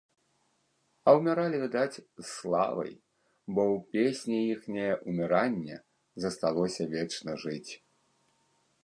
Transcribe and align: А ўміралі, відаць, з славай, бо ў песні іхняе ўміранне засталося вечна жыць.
А 1.09 1.11
ўміралі, 1.17 1.57
відаць, 1.63 1.97
з 2.21 2.23
славай, 2.37 2.93
бо 3.53 3.61
ў 3.73 3.77
песні 3.97 4.39
іхняе 4.55 4.89
ўміранне 5.07 5.77
засталося 6.27 6.83
вечна 6.95 7.31
жыць. 7.45 7.71